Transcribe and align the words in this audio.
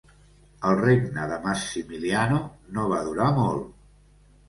El 0.69 0.77
regne 0.83 1.27
de 1.33 1.37
Massimiliano 1.45 2.43
no 2.75 2.89
va 2.97 3.07
durar 3.13 3.33
molt. 3.41 3.73